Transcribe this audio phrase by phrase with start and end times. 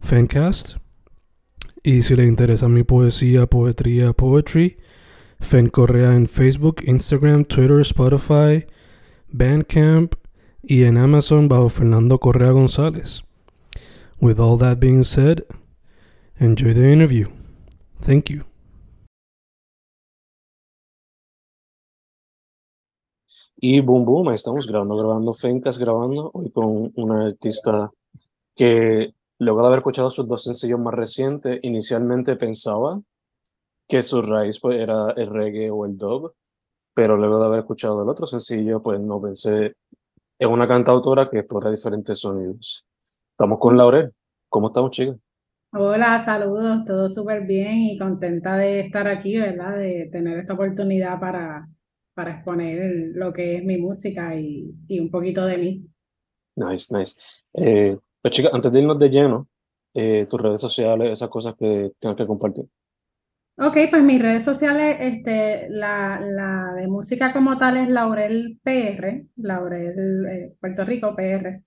[0.00, 0.76] Fancast.
[1.82, 4.78] Y si le interesa mi poesía, poetría, poetry,
[5.40, 8.66] Fen Correa en Facebook, Instagram, Twitter, Spotify,
[9.28, 10.14] Bandcamp
[10.62, 13.22] y en Amazon bajo Fernando Correa González.
[14.20, 15.44] With all that being said,
[16.38, 17.28] enjoy the interview.
[18.00, 18.44] Thank you.
[23.60, 27.90] Y boom, boom, estamos grabando, grabando Fencas, grabando hoy con una artista
[28.54, 33.00] que luego de haber escuchado sus dos sencillos más recientes, inicialmente pensaba
[33.88, 36.34] que su raíz pues, era el reggae o el dub,
[36.94, 39.74] pero luego de haber escuchado el otro sencillo, pues no pensé
[40.38, 42.86] en una cantautora que explora diferentes sonidos.
[43.30, 44.12] Estamos con Laurel.
[44.48, 45.16] ¿Cómo estamos, chicas?
[45.72, 49.76] Hola, saludos, todo súper bien y contenta de estar aquí, ¿verdad?
[49.76, 51.68] De tener esta oportunidad para,
[52.14, 55.86] para exponer lo que es mi música y, y un poquito de mí.
[56.56, 57.20] Nice, nice.
[57.54, 59.48] Eh, pues chicas, antes de irnos de lleno,
[59.94, 62.66] eh, tus redes sociales, esas cosas que tengas que compartir.
[63.60, 69.26] Ok, pues mis redes sociales, este, la, la de música como tal es Laurel PR,
[69.36, 71.64] Laurel eh, Puerto Rico PR,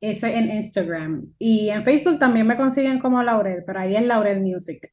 [0.00, 1.32] ese en Instagram.
[1.38, 4.92] Y en Facebook también me consiguen como Laurel, pero ahí es Laurel Music.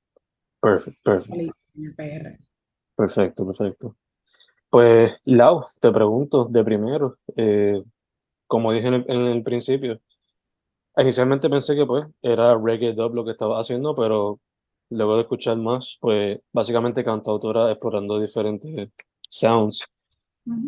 [0.61, 1.53] Perfecto, perfecto.
[1.97, 2.39] PR.
[2.95, 3.97] Perfecto, perfecto.
[4.69, 7.81] Pues, Lau, te pregunto de primero, eh,
[8.45, 9.99] como dije en el, en el principio,
[10.97, 14.39] inicialmente pensé que pues era reggae dub lo que estaba haciendo, pero
[14.89, 18.89] luego de escuchar más, pues básicamente cantautora explorando diferentes
[19.29, 19.83] sounds.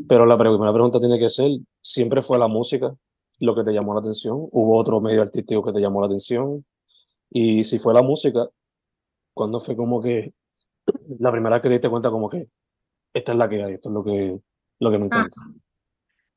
[0.08, 1.52] Pero la primera pregunta tiene que ser,
[1.82, 2.96] ¿siempre fue la música
[3.40, 4.48] lo que te llamó la atención?
[4.52, 6.66] ¿Hubo otro medio artístico que te llamó la atención?
[7.30, 8.48] Y si fue la música,
[9.34, 10.34] ¿cuándo fue como que
[11.20, 12.50] la primera vez que te diste cuenta como que
[13.14, 14.40] esta es la que hay, esto es lo que,
[14.80, 15.38] lo que me encanta?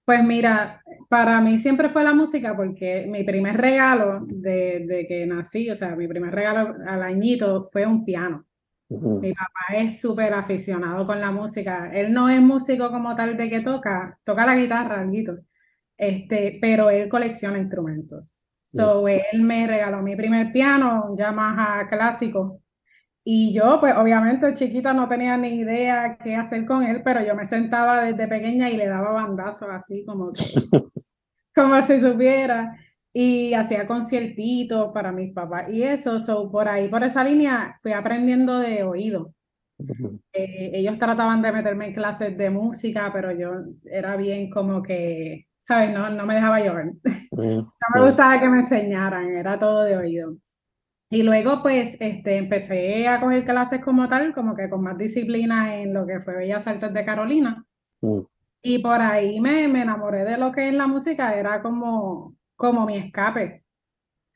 [0.05, 5.27] Pues mira, para mí siempre fue la música porque mi primer regalo de, de que
[5.27, 8.45] nací, o sea, mi primer regalo al añito fue un piano.
[8.89, 11.91] Mi papá es súper aficionado con la música.
[11.93, 15.39] Él no es músico como tal de que toca, toca la guitarra, alguito,
[15.97, 18.43] este, pero él colecciona instrumentos.
[18.67, 22.61] So, él me regaló mi primer piano, un Yamaha clásico.
[23.25, 27.35] Y yo, pues obviamente chiquita no tenía ni idea qué hacer con él, pero yo
[27.35, 30.71] me sentaba desde pequeña y le daba bandazos así como que,
[31.55, 32.77] como si supiera.
[33.13, 37.93] Y hacía conciertitos para mis papás y eso, so, por ahí, por esa línea, fui
[37.93, 39.35] aprendiendo de oído.
[40.33, 43.51] Eh, ellos trataban de meterme en clases de música, pero yo
[43.85, 45.93] era bien como que, ¿sabes?
[45.93, 46.93] No, no me dejaba llevar.
[47.31, 48.11] ujú, No me ujú.
[48.11, 50.37] gustaba que me enseñaran, era todo de oído.
[51.11, 55.81] Y luego, pues, este, empecé a coger clases como tal, como que con más disciplina
[55.81, 57.67] en lo que fue Bellas Artes de Carolina.
[58.01, 58.29] ujú.
[58.63, 62.87] Y por ahí me, me enamoré de lo que es la música, era como, como
[62.87, 63.65] mi escape,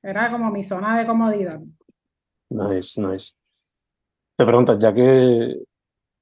[0.03, 1.61] era como mi zona de comodidad.
[2.51, 3.33] Nice, nice.
[4.37, 5.65] Te preguntas, ya que,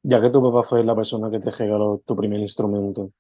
[0.03, 3.11] ya que tu papá fue la persona que te regaló tu primer instrumento.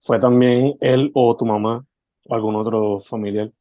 [0.00, 1.84] ¿fue también él o tu mamá
[2.28, 3.52] o algún otro familiar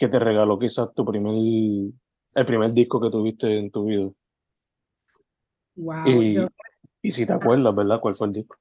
[0.00, 4.10] que te regaló quizás tu primer, el primer disco que tuviste en tu vida?
[5.76, 6.48] Wow, Y, yo,
[7.02, 8.00] y si te acuerdas, ¿verdad?
[8.00, 8.56] ¿Cuál fue el disco?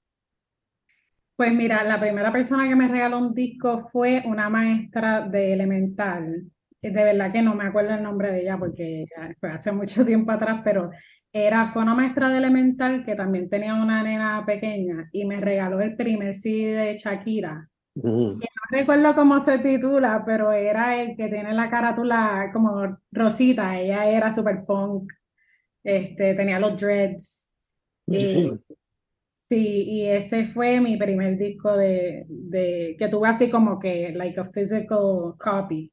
[1.36, 6.44] pues mira, la primera persona que me regaló un disco fue una maestra de elemental.
[6.82, 9.06] Eh, De verdad que no me acuerdo el nombre de ella porque
[9.40, 10.92] fue hace mucho tiempo atrás, pero
[11.32, 15.80] era, fue una maestra de elemental que también tenía una nena pequeña y me regaló
[15.82, 17.69] el primer CD de Shakira.
[18.04, 18.40] No
[18.72, 23.80] recuerdo cómo se titula, pero era el que tiene la carátula como rosita.
[23.80, 25.12] Ella era super punk,
[25.84, 27.50] este, tenía los dreads.
[28.12, 28.52] Eh,
[29.50, 34.40] sí, y ese fue mi primer disco de, de que tuve así como que like
[34.40, 35.92] a physical copy.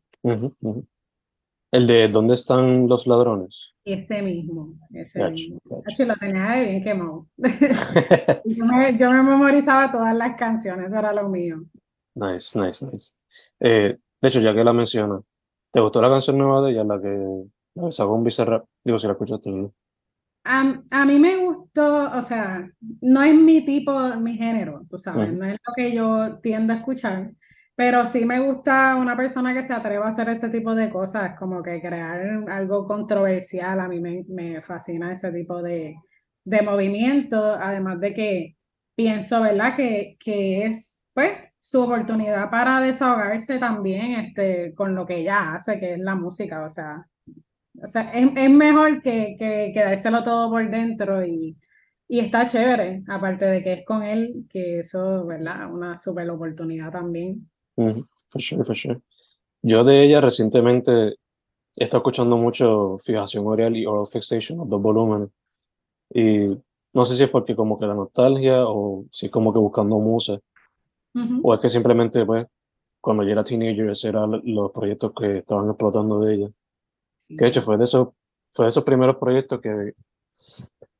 [1.72, 3.74] El de ¿Dónde están los ladrones?
[3.84, 5.60] Ese mismo, ese Gotcha, mismo.
[5.64, 6.04] gotcha.
[6.04, 7.26] Lo tenía de bien quemado.
[8.46, 11.64] Yo me, yo me memorizaba todas las canciones, eso era lo mío.
[12.16, 13.12] Nice, nice, nice.
[13.60, 15.20] Eh, de hecho, ya que la menciona,
[15.70, 17.08] ¿te gustó la canción nueva de ella, la que,
[17.74, 18.64] la que sacó un Bizarrap?
[18.82, 19.72] Digo, si la escuchaste, ¿no?
[20.44, 22.70] A, a mí me gustó, o sea,
[23.00, 26.76] no es mi tipo, mi género, tú sabes, no es lo que yo tiendo a
[26.76, 27.32] escuchar,
[27.74, 31.36] pero sí me gusta una persona que se atreva a hacer ese tipo de cosas,
[31.38, 35.96] como que crear algo controversial, a mí me, me fascina ese tipo de,
[36.44, 38.56] de movimiento, además de que
[38.94, 41.32] pienso, ¿verdad?, que, que es, pues,
[41.66, 46.64] su oportunidad para desahogarse también, este, con lo que ella hace, que es la música,
[46.64, 47.04] o sea.
[47.82, 51.56] O sea, es, es mejor que, que quedárselo todo por dentro y,
[52.06, 55.68] y está chévere, aparte de que es con él, que eso, ¿verdad?
[55.74, 57.50] Una super oportunidad también.
[57.74, 59.00] Ujú, For sure, for sure.
[59.60, 61.14] Yo de ella recientemente
[61.76, 65.30] he estado escuchando mucho Fijación Oral y Oral Fixation, los dos volúmenes.
[66.14, 66.48] Y
[66.94, 69.98] no sé si es porque como que la nostalgia o si es como que buscando
[69.98, 70.38] musa
[71.16, 71.40] Ujú.
[71.42, 72.46] o es que simplemente pues
[73.00, 76.48] cuando yo era teenager esos eran los proyectos que estaban explotando de ella.
[77.28, 78.08] Que de hecho fue de esos,
[78.50, 79.92] fue de esos primeros proyectos que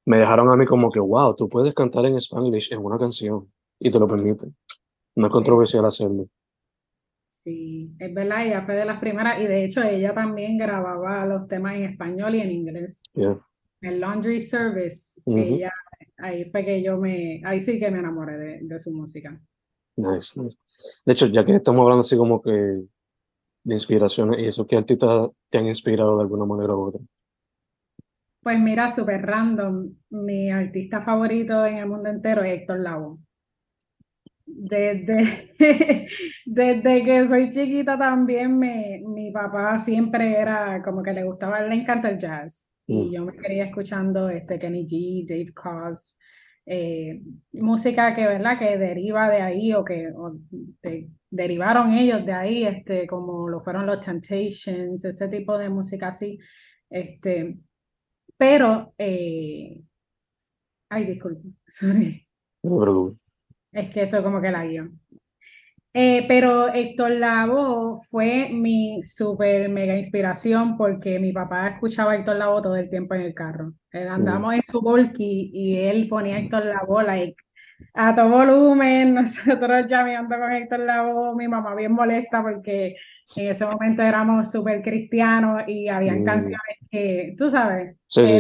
[0.05, 3.53] me dejaron a mí como que, wow, tú puedes cantar en Spanglish en una canción
[3.81, 4.55] y te lo permiten.
[5.17, 6.29] No es controversial hacerlo.
[7.29, 11.47] Sí, es verdad, ella fue de las primeras y de hecho ella también grababa los
[11.49, 13.03] temas en español y en inglés.
[13.15, 13.39] Yeah.
[13.81, 15.39] El Laundry Service, Ujú.
[15.39, 15.73] ella,
[16.19, 19.41] ahí fue que yo me, ahí sí que me enamoré de, de su música.
[19.97, 20.59] Nice, nice.
[21.07, 25.29] De hecho, ya que estamos hablando así como que de inspiraciones y eso, ¿qué artistas
[25.51, 27.01] te han inspirado de alguna manera u otra?
[28.43, 33.19] Pues mira, súper random, mi artista favorito en el mundo entero es Héctor Lavoe.
[34.49, 35.55] Desde,
[36.47, 41.75] desde que soy chiquita también me, mi papá siempre era como que le gustaba, le
[41.75, 43.13] encanta el jazz y Mm.
[43.13, 46.17] yo me quería escuchando este Kenny G, Dave Koz,
[46.67, 47.21] eh,
[47.53, 48.59] música que, ¿verdad?
[48.59, 50.33] que deriva de ahí o que o
[50.83, 56.09] de- derivaron ellos de ahí, este, como lo fueron los Temptations, ese tipo de música
[56.09, 56.39] así.
[56.91, 57.59] Este,
[58.39, 59.81] pero, eh,
[60.91, 62.27] ay, disculpe, sorry.
[62.63, 63.19] No preocupes.
[63.73, 64.91] Es que esto como que la guió.
[65.99, 72.37] Eh, pero Héctor Lavoe fue mi super mega inspiración porque mi papá escuchaba a Héctor
[72.37, 73.73] Lavoe todo el tiempo en el carro.
[73.91, 77.37] Eh, andamos en su volky y él ponía a Héctor Lavoe like,
[77.95, 82.97] a todo volumen, nosotros llameando con Héctor Lavoe, mi mamá bien molesta porque
[83.39, 86.25] en ese momento éramos súper cristianos y habían Mm.
[86.25, 88.39] canciones que, tú sabes, Sí, sí,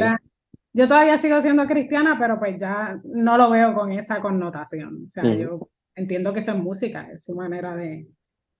[0.74, 5.04] yo todavía sigo siendo cristiana, pero pues ya no lo veo con esa connotación.
[5.06, 5.38] O sea, Ujú.
[5.40, 8.08] yo entiendo que eso es música, es su manera de,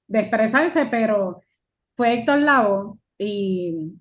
[0.08, 1.40] de expresarse, pero
[1.96, 3.92] fue Héctor Lavoe y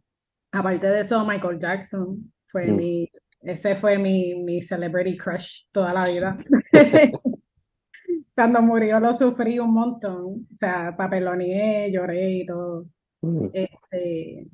[0.51, 2.77] aparte de eso, Michael Jackson fue Mm.
[2.77, 3.09] mi,
[3.41, 6.35] ese fue mi, mi celebrity crush toda la vida.
[8.35, 12.87] Cuando murió lo sufrí un montón, o sea, papeloneé, lloré y todo.
[13.21, 13.49] Mm.
[13.53, 14.47] Este,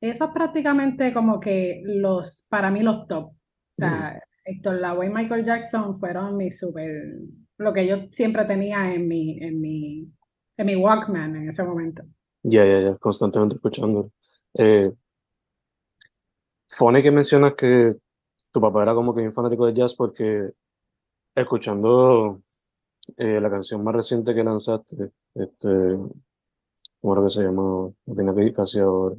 [0.00, 3.26] eso es prácticamente como que los, para mí los top.
[3.32, 3.36] O
[3.78, 6.90] sea, Héctor Lavoe y Michael Jackson fueron mi super,
[7.58, 10.12] lo que yo siempre tenía en mi, en mi,
[10.56, 12.02] en mi Walkman en ese momento.
[12.42, 14.12] Ya, ya, ya, constantemente escuchándolo.
[14.58, 14.92] Eh,
[16.68, 17.94] funny que mencionas que
[18.52, 20.50] tu papá era como que un fanático de jazz porque
[21.34, 22.40] escuchando
[23.16, 25.68] eh, la canción más reciente que lanzaste, este,
[27.00, 27.90] ¿cómo era que se llamaba?
[28.06, 29.16] No tiene que casi ahora.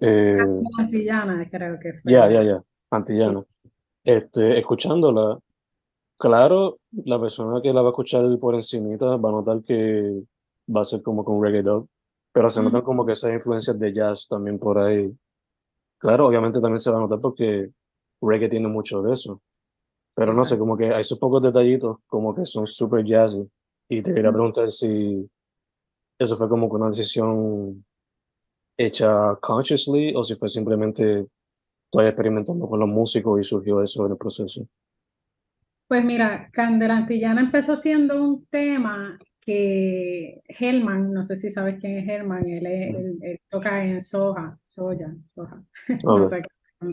[0.00, 0.38] Eh,
[0.78, 3.44] Antillana, creo que ya, ya, ya, Antillana.
[4.04, 5.38] Este, escuchándola,
[6.22, 6.74] claro,
[7.04, 10.22] la persona que la va a escuchar por encimita va a notar que
[10.68, 11.88] va a ser como con reggae dub,
[12.32, 15.12] pero se notan como que esas influencias de jazz también por ahí.
[15.98, 17.72] Claro, obviamente también se va a notar porque
[18.20, 19.42] reggae tiene mucho de eso,
[20.14, 23.44] pero no sé, como que hay esos pocos detallitos como que son super jazzy.
[23.88, 25.28] Y te quería preguntar si
[26.20, 27.84] eso fue como que una decisión
[28.76, 31.26] hecha consciously o si fue simplemente
[31.98, 34.68] ahí experimentando con los músicos y surgió eso en el proceso.
[35.92, 41.98] Pues mira, Candela Antillana empezó siendo un tema que Helman, no sé si sabes quién
[41.98, 45.62] es Helman, él, es- él- él toca en Soja, Soya, Soja,
[46.06, 46.38] no sé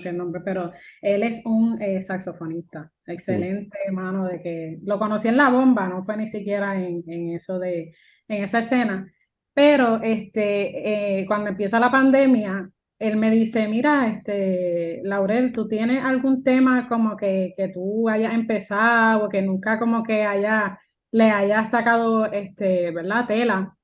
[0.04, 3.12] qué nombre, pero él es un eh, saxofonista, Mm.
[3.12, 7.30] excelente mano de que lo conocí en La Bomba, no fue ni siquiera en, en
[7.36, 7.94] eso de,
[8.28, 9.10] en esa escena,
[9.54, 16.04] pero este, eh, cuando empieza la pandemia, él me dice, mira, este, Laurel, ¿tú tienes
[16.04, 20.80] algún tema como que, que tú hayas empezado o que nunca como que haya,
[21.12, 23.26] le hayas sacado, este, ¿verdad?
[23.28, 23.76] Tela.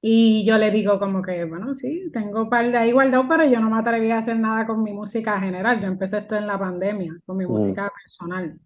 [0.00, 3.44] Y yo le digo como que, bueno, sí, tengo un par de ahí guardado, pero
[3.46, 5.80] yo no me atreví a hacer nada con mi música general.
[5.80, 8.60] Yo empecé esto en la pandemia, con mi Mm, música personal.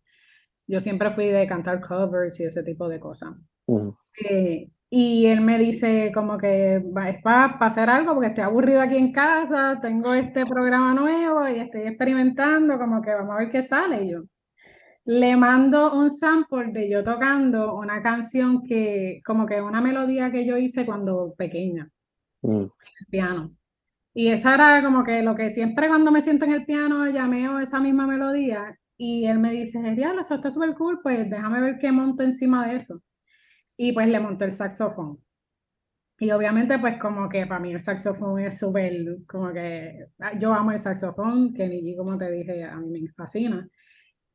[0.66, 3.30] Yo siempre fui de cantar covers y ese tipo de cosas.
[4.28, 8.96] Eh, y él me dice como que es para hacer algo porque estoy aburrido aquí
[8.96, 13.62] en casa, tengo este programa nuevo y estoy experimentando, como que vamos a ver qué
[13.62, 14.04] sale.
[14.04, 14.22] Y yo
[15.04, 20.44] le mando un sample de yo tocando una canción que, como que una melodía que
[20.44, 21.88] yo hice cuando pequeña,
[22.42, 22.62] mm, en
[23.00, 23.52] el piano.
[24.12, 27.60] Y esa era como que lo que siempre cuando me siento en el piano llameo
[27.60, 31.78] esa misma melodía y él me dice, diablo, eso está súper cool, pues déjame ver
[31.78, 33.00] qué monto encima de eso.
[33.84, 35.18] Y pues le monté el saxofón.
[36.18, 38.92] Y obviamente pues como que para mí el saxofón es súper,
[39.26, 43.08] como que ah, yo amo el saxofón, que Nicky como te dije, a mí me
[43.14, 43.66] fascina.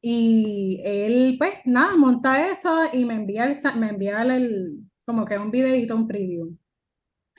[0.01, 5.37] Y él pues nada, monta eso y me envía el, me envía el- como que
[5.39, 6.57] un videito, un preview.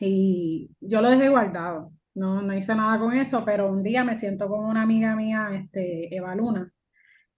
[0.00, 4.16] Y yo lo dejé guardado, no, no hice nada con eso, pero un día me
[4.16, 6.72] siento con una amiga mía, este, Eva Luna,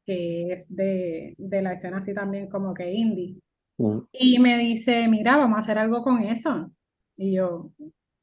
[0.06, 3.38] que es de, de la escena así también como que indie.
[3.78, 6.70] Mm, Y me dice, mira, vamos a hacer algo con eso.
[7.16, 7.70] Y yo,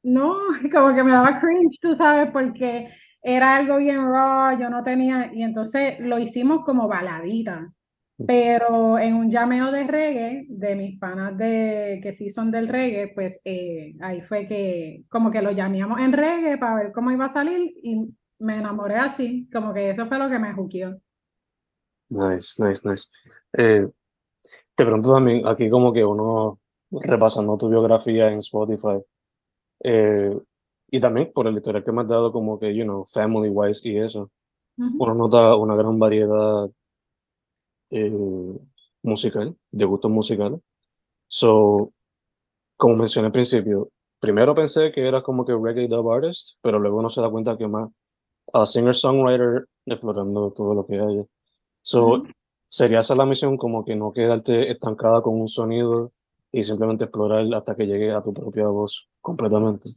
[0.02, 0.36] no,
[0.72, 2.88] como que me daba cringe, tú sabes, porque
[3.22, 7.72] era algo bien raw, yo no tenía, y entonces lo hicimos como baladita,
[8.24, 13.12] pero en un llameo de reggae, de mis panas de, que sí son del reggae,
[13.14, 17.26] pues eh, ahí fue que como que lo llameamos en reggae para ver cómo iba
[17.26, 18.08] a salir y
[18.38, 20.96] me enamoré así, como que eso fue lo que me juqueó.
[22.10, 23.08] Nice, nice, nice.
[23.58, 23.86] Eh,
[24.76, 29.00] te pregunto también, aquí como que uno repasando tu biografía en Spotify,
[29.82, 30.38] eh,
[30.90, 33.86] y también por el historial que me has dado como que, you know, family wise
[33.88, 34.30] y eso,
[34.78, 34.96] Ujú.
[34.98, 36.70] uno nota una gran variedad
[37.90, 38.58] eh,
[39.02, 40.60] musical, de gustos musicales.
[41.28, 41.92] So,
[42.76, 43.90] como mencioné al principio,
[44.20, 47.56] primero pensé que eras como que reggae dub artist, pero luego uno se da cuenta
[47.56, 47.88] que más
[48.52, 51.24] a singer-songwriter explorando todo lo que haya.
[51.82, 52.22] So, Ujú.
[52.68, 56.12] Sería esa la misión, como que no quedarte estancada con un sonido
[56.52, 59.90] y simplemente explorar hasta que llegue a tu propia voz completamente.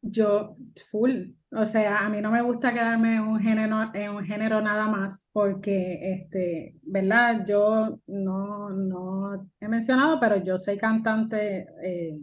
[0.00, 0.56] Yo,
[0.90, 4.60] full, o sea, a mí no me gusta quedarme en un género, en un género
[4.60, 7.44] nada más, porque, este, ¿verdad?
[7.46, 12.18] Yo no, no he mencionado, pero yo soy cantante eh,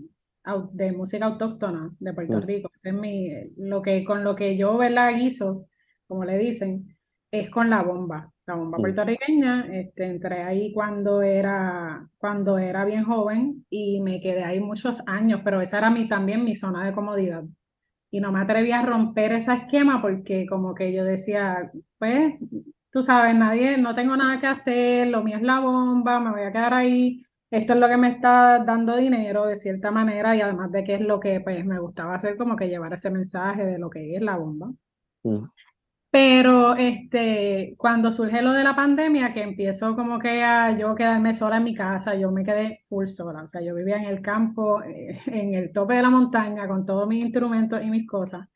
[0.71, 2.69] de música autóctona de Puerto Mm, Rico.
[2.75, 5.13] Ese es mi, lo que, con lo que yo, ¿verdad?
[5.15, 5.67] Guiso,
[6.07, 6.97] como le dicen,
[7.31, 9.67] es con la bomba, la bomba puertorriqueña.
[9.71, 15.41] Este, entré ahí cuando era, cuando era bien joven y me quedé ahí muchos años,
[15.43, 17.43] pero esa era mi, también mi zona de comodidad
[18.11, 22.35] y no me atreví a romper ese esquema porque como que yo decía, pues,
[22.91, 26.43] tú sabes, nadie, no tengo nada que hacer, lo mío es la bomba, me voy
[26.43, 30.41] a quedar ahí, esto es lo que me está dando dinero de cierta manera y
[30.41, 33.65] además de que es lo que pues me gustaba hacer, como que llevar ese mensaje
[33.65, 34.71] de lo que es la bomba.
[35.23, 35.45] mm,
[36.15, 41.33] Pero este, cuando surge lo de la pandemia, que empiezo como que a yo quedarme
[41.33, 44.21] sola en mi casa, yo me quedé full sola, o sea, yo vivía en el
[44.21, 48.47] campo, eh, en el tope de la montaña, con todos mis instrumentos y mis cosas,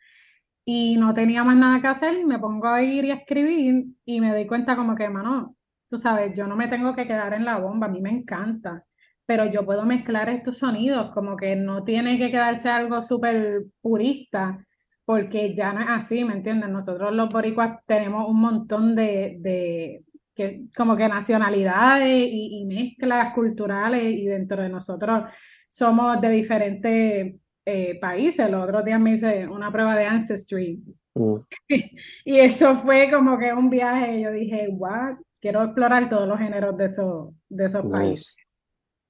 [0.65, 4.21] y no tenía más nada que hacer, me pongo a ir y a escribir, y
[4.21, 5.57] me doy cuenta como que, mano,
[5.89, 8.85] tú sabes, yo no me tengo que quedar en la bomba, a mí me encanta,
[9.25, 14.65] pero yo puedo mezclar estos sonidos, como que no tiene que quedarse algo súper purista
[15.09, 16.69] porque ya no es así, ¿me entiendes?
[16.69, 20.03] Nosotros los boricuas tenemos un montón de, de
[20.35, 25.23] que, como que nacionalidades y, y mezclas culturales y dentro de nosotros
[25.67, 27.35] somos de diferentes
[27.65, 28.51] eh, países.
[28.51, 30.79] Los otros días me hice una prueba de Ancestry
[31.15, 31.37] mm,
[32.25, 34.21] y eso fue como que un viaje.
[34.21, 38.35] Yo dije, wow, quiero explorar todos los géneros de esos, de esos países.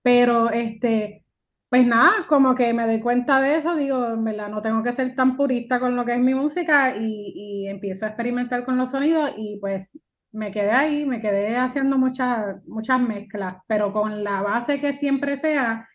[0.01, 1.25] Pero este,
[1.69, 4.91] pues nada, como que me doy cuenta de eso, digo, en verdad no tengo que
[4.91, 8.77] ser tan purista con lo que es mi música y, y empiezo a experimentar con
[8.77, 9.99] los sonidos y pues
[10.31, 15.37] me quedé ahí, me quedé haciendo muchas, muchas mezclas, pero con la base que siempre
[15.37, 15.87] sea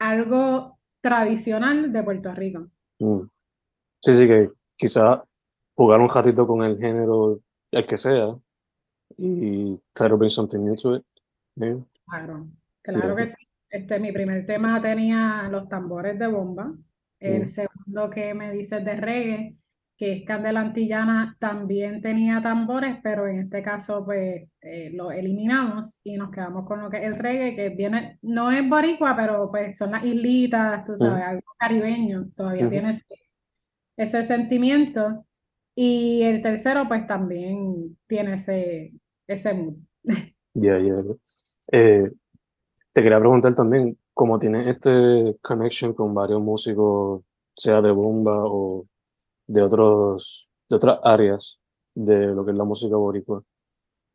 [0.00, 2.68] algo tradicional de Puerto Rico.
[3.00, 3.22] Mm.
[4.00, 5.22] Sí, sí, que quizá
[5.74, 8.26] jugar un ratito con el género, el que sea,
[9.16, 11.04] y try to bring something new to it.
[11.56, 11.84] maybe.
[12.08, 12.46] Claro,
[12.82, 13.16] claro Yeah.
[13.16, 13.36] que sí.
[13.72, 16.74] Este, mi primer tema tenía los tambores de bomba.
[17.20, 19.56] El Mm, segundo que me dices de reggae,
[19.98, 26.00] que es Candela Antillana, también tenía tambores, pero en este caso pues eh, lo eliminamos
[26.04, 29.50] y nos quedamos con lo que es el reggae, que viene, no es boricua, pero
[29.50, 32.70] pues son las islitas, tú mm, sabes, algo caribeño, todavía ujú.
[32.70, 33.04] tiene ese,
[33.96, 35.26] ese sentimiento.
[35.76, 38.92] Y el tercero pues también tiene ese,
[39.28, 39.76] ese mood.
[40.54, 40.94] Ya, ya.
[41.72, 42.10] Eh,
[42.92, 47.22] te quería preguntar también, como tienes este connection con varios músicos,
[47.56, 48.86] sea de bomba o
[49.46, 51.60] de otros, de otras áreas
[51.94, 53.42] de lo que es la música boricua,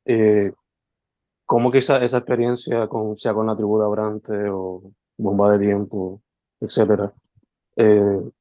[0.05, 0.51] eh,
[1.46, 4.84] ¿cómo quizás esa experiencia con, sea con la tribu de Abrante o
[5.17, 6.22] Bomba de Tiempo,
[6.60, 7.13] etcétera,
[7.77, 8.31] eh,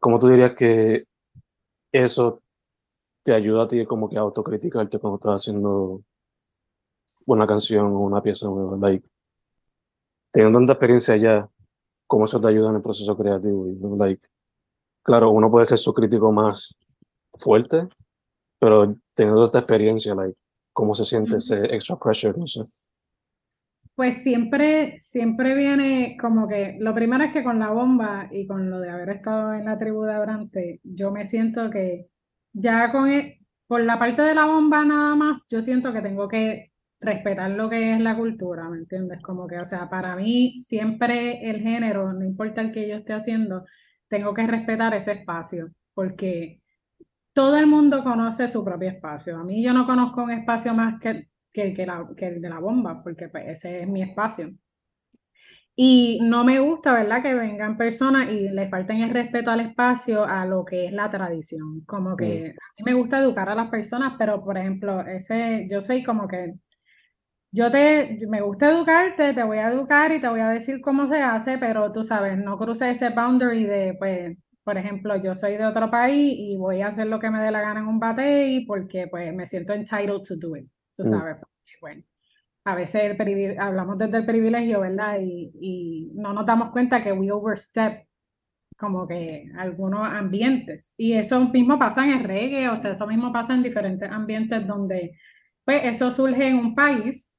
[0.00, 1.06] ¿cómo tú dirías que
[1.92, 2.42] eso
[3.24, 6.02] te ayuda a ti como que a autocriticarte cuando estás haciendo
[7.26, 8.76] una canción o una pieza nueva?
[8.78, 9.08] Like,
[10.36, 11.48] teniendo tanta experiencia ya,
[12.06, 13.66] ¿cómo eso te ayuda en el proceso creativo?
[13.96, 14.20] Like,
[15.02, 16.78] claro, uno puede ser su crítico más
[17.32, 17.88] fuerte,
[18.60, 20.36] pero teniendo esta experiencia, like,
[20.74, 22.38] ¿cómo se siente ese extra pressure?
[22.38, 22.64] No sé.
[23.94, 28.68] Pues siempre, siempre viene como que, lo primero es que con la bomba y con
[28.68, 32.10] lo de haber estado en la tribu de Abrante, yo me siento que
[32.52, 36.28] ya con, e, por la parte de la bomba nada más, yo siento que tengo
[36.28, 36.72] que
[37.06, 39.22] respetar lo que es la cultura, ¿me entiendes?
[39.22, 43.14] Como que, o sea, para mí siempre el género, no importa el que yo esté
[43.14, 43.64] haciendo,
[44.08, 46.60] tengo que respetar ese espacio, porque
[47.32, 49.38] todo el mundo conoce su propio espacio.
[49.38, 51.28] A mí yo no conozco un espacio más que
[51.74, 54.52] que, la, que el de la bomba, porque pues, ese es mi espacio.
[55.78, 57.22] Y no me gusta, ¿verdad?
[57.22, 61.10] Que vengan personas y le falten el respeto al espacio, a lo que es la
[61.10, 61.82] tradición.
[61.84, 65.82] Como que a mí me gusta educar a las personas, pero por ejemplo, ese, yo
[65.82, 66.54] soy como que,
[67.52, 71.08] yo te, me gusta educarte, te voy a educar y te voy a decir cómo
[71.08, 75.56] se hace, pero tú sabes, no cruce ese boundary de, pues, por ejemplo, yo soy
[75.56, 78.00] de otro país y voy a hacer lo que me dé la gana en un
[78.00, 81.06] batey porque pues me siento entitled to do it tú mm.
[81.06, 81.36] sabes,
[81.80, 82.02] bueno,
[82.64, 83.16] a veces
[83.58, 85.18] hablamos desde el privilegio, ¿verdad?
[85.20, 88.06] Y, y no nos damos cuenta que we overstep
[88.76, 90.94] como que algunos ambientes.
[90.96, 94.66] Y eso mismo pasa en el reggae, o sea, eso mismo pasa en diferentes ambientes
[94.66, 95.16] donde,
[95.64, 97.32] pues, eso surge en un país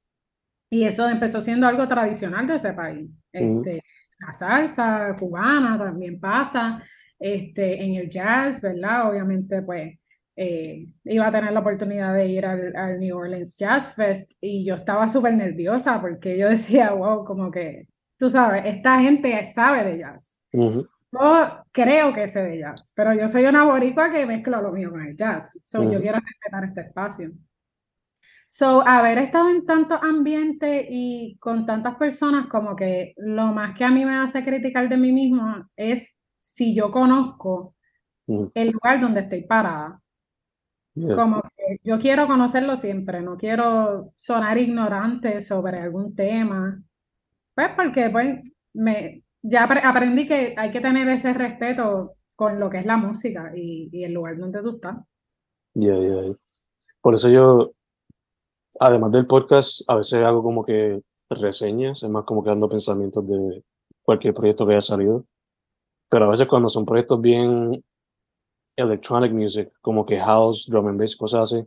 [0.70, 3.10] y eso empezó siendo algo tradicional de ese país.
[3.32, 3.82] Este,
[4.18, 6.82] la salsa cubana también pasa,
[7.18, 9.10] este, en el jazz, ¿verdad?
[9.10, 9.98] Obviamente, pues,
[10.36, 14.76] eh, iba a tener la oportunidad de ir al, New Orleans Jazz Fest y yo
[14.76, 19.98] estaba súper nerviosa porque yo decía, wow, como que, tú sabes, esta gente sabe de
[19.98, 20.38] jazz.
[21.10, 24.90] Yo creo que sé de jazz, pero yo soy una boricua que mezcla lo mío
[24.90, 25.58] con el jazz.
[25.64, 27.32] So yo quiero respetar este espacio.
[28.50, 33.84] So, haber estado en tantos ambientes y con tantas personas, como que lo más que
[33.84, 37.74] a mí me hace criticar de mí mismo es si yo conozco
[38.26, 40.00] el lugar donde estoy parada.
[40.94, 46.82] Como que yo quiero conocerlo siempre, no quiero sonar ignorante sobre algún tema.
[47.54, 48.40] Pues porque pues,
[48.72, 53.52] me, ya aprendí que hay que tener ese respeto con lo que es la música
[53.54, 54.96] y, y el lugar donde tú estás.
[55.74, 56.34] Ya, ya,
[57.00, 57.72] Por eso yo,
[58.80, 63.26] además del podcast, a veces hago como que reseñas, es más como que dando pensamientos
[63.26, 63.64] de
[64.02, 65.24] cualquier proyecto que haya salido.
[66.08, 67.84] Pero a veces cuando son proyectos bien
[68.76, 71.64] electronic music, como que house, drum and bass, cosas así.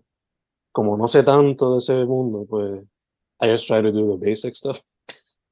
[0.71, 2.81] Como no sé tanto de ese mundo, pues
[3.41, 4.79] I just try to do the basic stuff.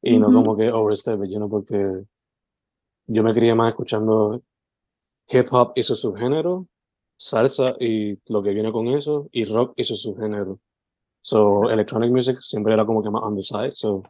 [0.02, 2.06] Y no como que overstep you know, porque
[3.08, 4.42] yo me crié más escuchando
[5.28, 6.68] hip hop y su subgénero,
[7.18, 10.58] salsa y lo que viene con eso, y rock y su subgénero.
[11.30, 14.02] So, electronic music siempre era como que más on the side, so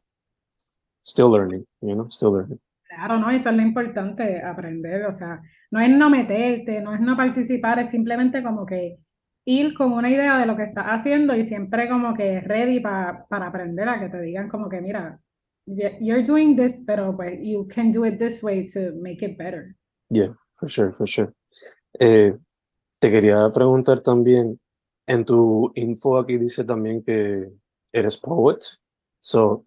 [1.05, 2.61] still learning, you know, still learning.
[2.87, 7.01] Claro, no, eso es lo importante, aprender, o sea, no es no meterte, no es
[7.01, 8.99] no participar, es simplemente como que
[9.43, 13.25] ir con una idea de lo que estás haciendo y siempre como que ready para
[13.29, 15.19] aprender a que te digan como que, mira,
[15.99, 19.75] you're doing this, pero pues you can do it this way to make it better.
[20.09, 21.33] Yeah, for sure, for sure.
[21.99, 22.33] Eh,
[22.97, 24.57] te quería preguntar también,
[25.09, 27.51] en tu info aquí dice también que
[27.91, 28.59] eres poet,
[29.19, 29.63] so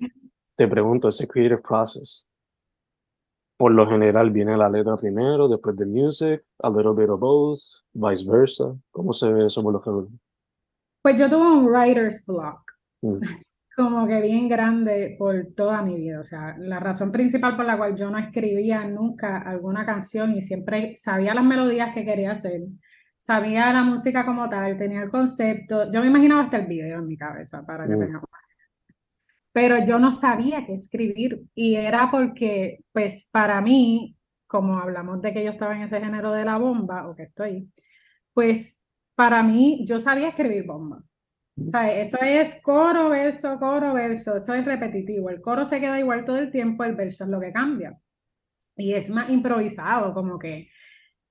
[0.55, 2.29] te pregunto, ese creative process,
[3.57, 7.59] por lo general viene la letra primero, después de music, a little bit of both,
[7.93, 8.73] vice versa.
[8.93, 10.09] ¿Cómo se ve eso por lo general?
[11.03, 12.63] Pues yo tuve un writer's block,
[13.03, 13.19] mm.
[13.77, 16.21] como que bien grande por toda mi vida.
[16.21, 20.43] O sea, la razón principal por la cual yo no escribía nunca alguna canción y
[20.43, 22.61] siempre sabía las melodías que quería hacer,
[23.23, 25.91] sabía la música como tal, tenía el concepto.
[25.93, 28.21] Yo me imaginaba hasta el video en mi cabeza para que mm
[29.55, 35.35] pero yo no sabía qué escribir y era porque, pues para mí, como hablamos de
[35.35, 37.71] que yo estaba en ese género de la bomba, o que estoy,
[38.33, 38.83] pues
[39.15, 41.05] para mí yo sabía escribir bomba.
[41.55, 45.29] O sea, eso es coro, verso, coro, verso, eso es repetitivo.
[45.29, 47.95] El coro se queda igual todo el tiempo, el verso es lo que cambia.
[48.75, 50.69] Y es más improvisado, como que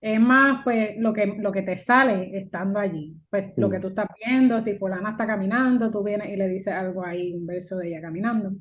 [0.02, 3.90] es más pues lo que, lo que te sale estando allí, pues lo que tú
[3.90, 7.78] estás viendo, si fulana está caminando, tú vienes y le dices algo ahí, un verso
[7.78, 8.52] de ella caminando.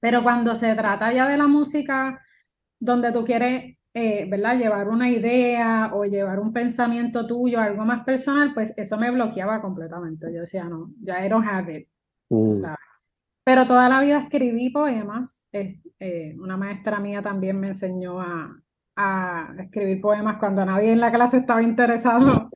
[0.00, 2.22] Pero cuando se trata ya de la música
[2.78, 4.56] donde tú quieres, eh, ¿verdad?
[4.58, 9.60] Llevar una idea o llevar un pensamiento tuyo, algo más personal, pues eso me bloqueaba
[9.60, 10.32] completamente.
[10.32, 11.88] Yo decía, no, ya I don't have it.
[12.30, 12.62] Mm,
[13.44, 15.46] Pero toda la vida escribí poemas.
[15.52, 18.63] Eh, una maestra mía también me enseñó a,
[18.96, 22.48] a escribir poemas cuando nadie en la clase estaba interesado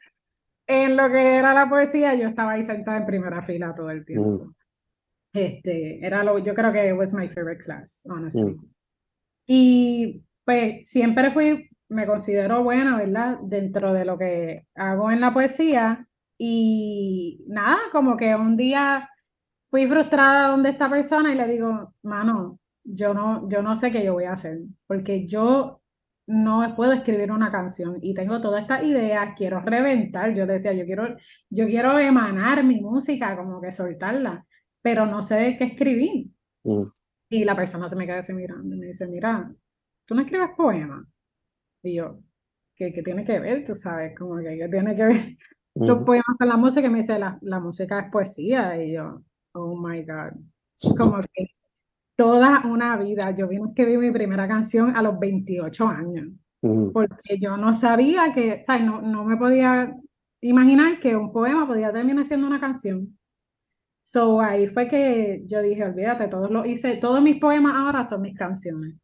[0.67, 2.15] en lo que era la poesía.
[2.15, 4.31] Yo estaba ahí sentada en primera fila todo el tiempo.
[4.31, 4.55] mm,
[5.33, 8.41] Este, era lo, yo creo que was my favorite class, honestly.
[8.51, 8.67] mm,
[9.47, 13.39] Y pues siempre fui, me considero buena, ¿verdad?
[13.43, 16.07] Dentro de lo que hago en la poesía.
[16.39, 19.09] Y nada, como que un día
[19.71, 24.05] fui frustrada donde esta persona y le digo, mano, yo no, yo no sé qué
[24.05, 25.78] yo voy a hacer, porque yo
[26.29, 30.85] no puedo escribir una canción y tengo todas estas ideas, quiero reventar, yo decía, yo
[30.87, 31.17] quiero,
[31.51, 34.47] yo quiero emanar mi música, como que soltarla,
[34.83, 36.29] pero no sé qué escribir.
[36.65, 36.85] mm,
[37.31, 39.53] Y la persona se me queda así mirando y me dice, mira,
[40.07, 41.07] tú no escribes poemas.
[41.83, 42.21] Y yo,
[42.77, 43.65] ¿qué, qué tiene que ver?
[43.65, 45.37] Tú sabes, como que ¿qué tiene que ver
[45.75, 46.05] los mm.
[46.05, 46.87] poemas con la música?
[46.87, 48.83] Y me dice, la, la música es poesía.
[48.83, 50.33] Y yo, oh my God.
[50.99, 51.47] Como que
[52.19, 56.27] toda una vida, yo vine a escribir mi primera canción a los 28 años,
[56.93, 58.85] porque yo no sabía que, ¿sabes?
[58.85, 59.95] No, no me podía
[60.41, 63.17] imaginar que un poema podía terminar siendo una canción.
[64.03, 68.23] So ahí fue que yo dije, olvídate, todos lo hice, todos mis poemas ahora son
[68.23, 68.97] mis canciones.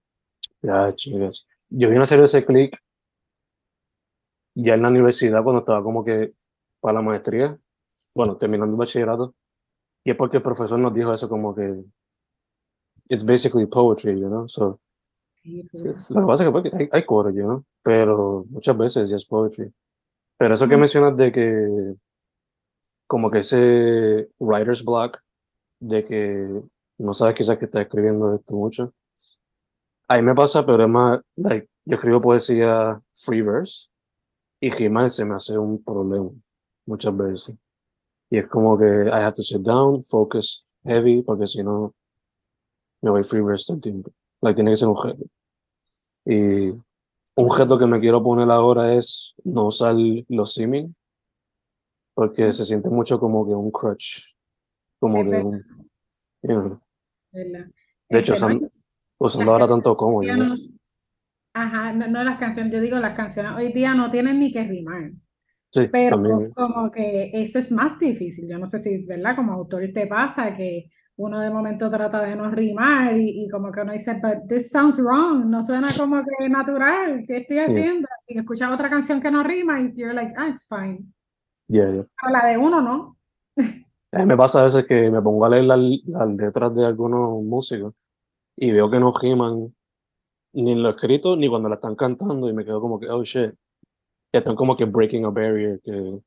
[0.60, 1.46] Ya, chicas.
[1.68, 2.76] Yo vine a hacer ese clic
[4.56, 6.34] ya en la universidad cuando estaba como que
[6.80, 7.56] para la maestría,
[8.12, 9.36] bueno, terminando el bachillerato,
[10.02, 11.84] y es porque el profesor nos dijo eso como que
[13.08, 14.80] it's basically poetry, you know, so
[15.44, 15.62] Sí,
[16.10, 19.16] lo que pasa es que porque hay, hay coro, you know, pero muchas veces ya
[19.16, 19.70] es poetry.
[20.38, 21.94] Pero eso que mencionas de que
[23.06, 25.18] como que ese writer's block,
[25.80, 26.62] de que
[26.96, 28.94] no sabes quizás que estás escribiendo esto mucho,
[30.08, 33.88] a mí me pasa, pero es más, like, yo escribo poesía free verse
[34.60, 36.30] y rimar se me hace un problema
[36.86, 37.54] muchas veces.
[38.30, 41.94] Y es como que I have to sit down, focus heavy, porque si no
[43.04, 44.12] me voy free verse todo el tiempo.
[44.42, 45.24] Like, tiene que ser un reto.
[46.26, 46.70] Y
[47.36, 49.94] un reto que me quiero poner ahora es no usar
[50.28, 50.94] los simming,
[52.14, 54.34] porque se siente mucho como que un crutch,
[55.00, 55.64] como Es que verdad, un,
[56.42, 56.80] you know.
[58.10, 58.70] De hecho, Este, no, usan-
[59.18, 60.36] usando las ahora tanto como, know.
[60.36, 60.44] no,
[61.54, 64.64] ajá, no, no las canciones, yo digo las canciones hoy día no tienen ni que
[64.64, 65.12] rimar,
[65.70, 66.52] Sí, pero también.
[66.54, 68.48] como que eso es más difícil.
[68.48, 69.36] Yo no sé si, ¿verdad?
[69.36, 73.70] Como autor te pasa que uno de momento trata de no rimar y, y como
[73.70, 77.66] que uno dice, but this sounds wrong, no suena como que natural, ¿qué estoy Yeah,
[77.66, 78.08] haciendo?
[78.26, 81.12] Y escuchas otra canción que no rima y you're like, ah, it's fine.
[81.68, 82.04] yeah, yeah.
[82.20, 83.16] Pero la de uno no.
[84.12, 87.42] A me pasa a veces que me pongo a leer las, las letras de algunos
[87.42, 87.94] músicos
[88.56, 89.74] y veo que no riman
[90.52, 93.24] ni en lo escrito ni cuando la están cantando y me quedo como que, oh
[93.24, 93.54] shit,
[94.32, 96.20] están como que breaking a barrier que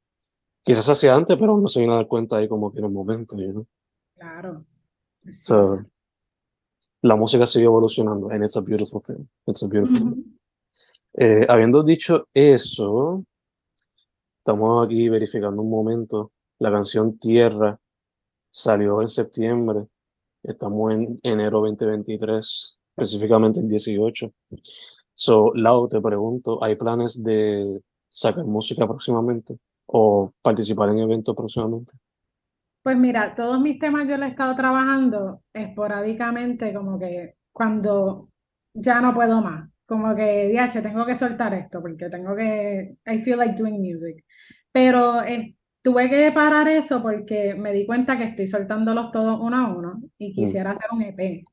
[0.64, 2.92] quizás hacía antes, pero no se viene a dar cuenta ahí como que en el
[2.92, 3.66] momento, know?
[4.16, 4.66] Claro,
[5.34, 5.80] So,
[7.02, 9.28] la música sigue evolucionando and it's a beautiful thing.
[9.46, 10.38] It's a beautiful thing.
[11.20, 13.24] Eh, habiendo dicho eso,
[14.40, 16.32] estamos aquí verificando un momento.
[16.60, 17.80] La canción Tierra
[18.52, 19.88] salió en septiembre.
[20.44, 24.32] Estamos en enero 2023, específicamente el 18.
[25.14, 31.94] So, Lau, te pregunto, ¿hay planes de sacar música próximamente o participar en eventos próximamente?
[32.88, 38.30] Pues mira, todos mis temas yo los he estado trabajando esporádicamente, como que cuando
[38.74, 43.20] ya no puedo más, como que, diache, tengo que soltar esto porque tengo que, I
[43.24, 44.24] feel like doing music.
[44.72, 49.58] Pero eh, tuve que parar eso porque me di cuenta que estoy soltándolos todos uno
[49.58, 51.44] a uno y Mm, quisiera hacer un EP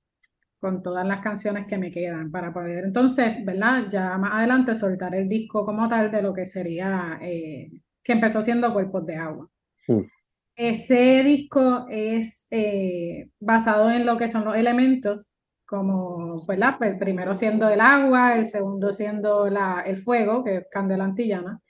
[0.61, 3.87] con todas las canciones que me quedan para poder, entonces, ¿verdad?
[3.91, 7.73] Ya más adelante soltar el disco como tal de lo que sería, eh,
[8.05, 9.49] que empezó siendo Cuerpos de Agua.
[9.89, 10.14] mm,
[10.57, 15.35] Ese disco es eh, basado en lo que son los elementos,
[15.67, 16.75] como, ¿verdad?
[16.79, 21.05] Pues el primero siendo el agua, el segundo siendo la, el fuego, que es candela
[21.05, 21.61] antillana,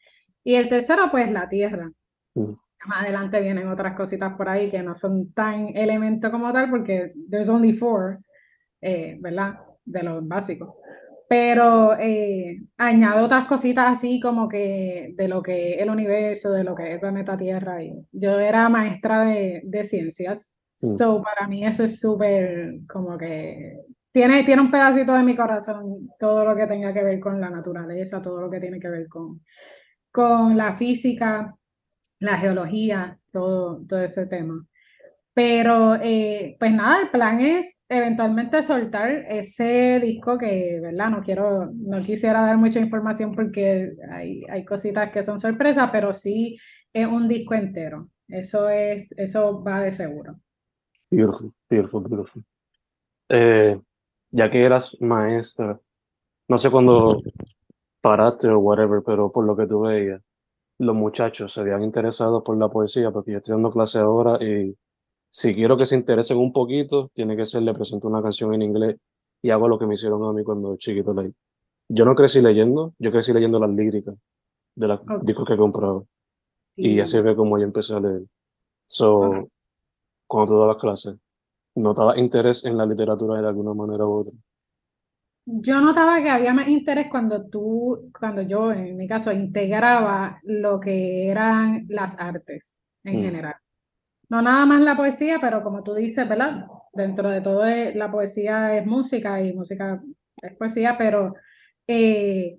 [0.44, 1.90] y el tercero, pues la tierra.
[2.37, 2.55] mm,
[2.87, 7.12] Más adelante vienen otras cositas por ahí que no son tan elemento como tal, porque
[7.31, 8.18] there's only four,
[8.83, 9.61] eh, ¿verdad?
[9.85, 10.75] De los básicos.
[11.28, 16.64] Pero eh, añado otras cositas así como que de lo que es el universo, de
[16.64, 17.82] lo que es el planeta Tierra.
[17.82, 20.96] Y yo era maestra de, de ciencias, mm.
[20.98, 23.80] so para mí eso es súper como que
[24.14, 27.50] tiene, tiene un pedacito de mi corazón todo lo que tenga que ver con la
[27.50, 29.40] naturaleza, todo lo que tiene que ver con,
[30.12, 31.56] con la física,
[32.20, 34.64] la geología, todo, todo ese tema.
[35.35, 41.11] Pero, eh, pues nada, el plan es eventualmente soltar ese disco que, ¿verdad?
[41.11, 46.12] No quiero, no quisiera dar mucha información porque hay, hay cositas que son sorpresas, pero
[46.12, 46.57] sí
[46.92, 48.09] es un disco entero.
[48.29, 50.37] Eso es, eso va de seguro.
[51.11, 52.44] Beautiful, beautiful, beautiful.
[53.29, 53.81] Eh,
[54.31, 55.81] ya que eras maestra,
[56.47, 57.18] no sé cuándo
[58.01, 60.20] paraste o whatever, pero por lo que tú veías,
[60.79, 64.77] los muchachos se habían interesado por la poesía, porque yo estoy dando clase ahora y
[65.35, 68.62] si quiero que se interesen un poquito, tiene que ser, le presento una canción en
[68.62, 68.97] inglés
[69.42, 71.35] y hago lo que me hicieron a mí cuando chiquito leí.
[71.88, 74.14] Yo no crecí leyendo, yo crecí leyendo las líricas
[74.77, 76.05] de los discos que compraba.
[76.77, 78.23] Y así ve como yo empecé a leer.
[78.87, 79.49] So,
[80.29, 81.16] cuando tú dabas clases,
[81.75, 84.35] ¿notabas interés en la literatura de alguna manera u otra?
[85.47, 90.79] Yo notaba que había más interés cuando tú, cuando yo, en mi caso, integraba lo
[90.79, 93.23] que eran las artes en mm.
[93.25, 93.55] general.
[94.35, 96.66] No nada más la poesía, pero como tú dices, ¿verdad?
[96.92, 100.03] Dentro de todo eh, la poesía es música y música
[100.42, 101.35] es poesía, pero
[101.87, 102.59] eh,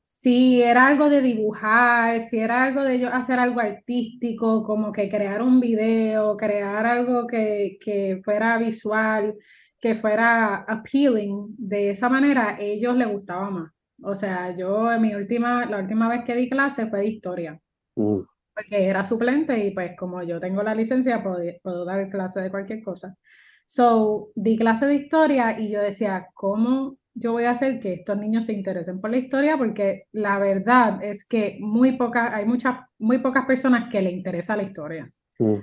[0.00, 5.08] si era algo de dibujar, si era algo de yo hacer algo artístico, como que
[5.08, 9.34] crear un video, crear algo que, que fuera visual,
[9.80, 13.72] que fuera appealing, de esa manera ellos les gustaba más.
[14.04, 17.60] O sea, yo en mi última, la última vez que di clase fue de historia.
[17.96, 22.40] Mm porque era suplente y pues como yo tengo la licencia puedo, puedo dar clase
[22.40, 23.16] de cualquier cosa.
[23.66, 28.18] So, di clase de historia y yo decía, ¿cómo yo voy a hacer que estos
[28.18, 29.56] niños se interesen por la historia?
[29.56, 34.56] Porque la verdad es que muy pocas, hay muchas, muy pocas personas que le interesa
[34.56, 35.08] la historia.
[35.38, 35.56] Mm.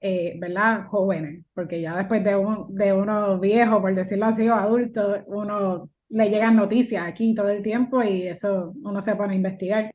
[0.00, 0.86] Eh, ¿Verdad?
[0.88, 5.90] Jóvenes, porque ya después de, un, de uno viejo, por decirlo así, o adulto, uno
[6.08, 9.92] le llegan noticias aquí todo el tiempo y eso uno se pone a investigar.